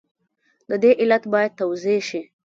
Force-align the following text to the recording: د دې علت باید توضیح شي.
د 0.69 0.71
دې 0.83 0.91
علت 1.01 1.23
باید 1.33 1.51
توضیح 1.59 1.99
شي. 2.09 2.21